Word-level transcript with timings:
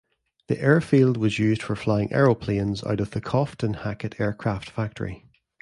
The 0.47 0.59
airfield 0.59 1.15
was 1.17 1.37
used 1.37 1.61
for 1.61 1.75
flying 1.75 2.11
aeroplanes 2.11 2.83
out 2.83 2.99
of 2.99 3.11
the 3.11 3.21
Cofton 3.21 3.81
Hackett 3.83 4.19
aircraft 4.19 4.71
factory. 4.71 5.27